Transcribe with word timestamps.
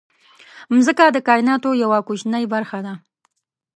مځکه 0.73 1.05
د 1.11 1.17
کایناتو 1.27 1.69
یوه 1.83 1.99
کوچنۍ 2.07 2.43
برخه 2.53 2.79
ده. 2.85 2.93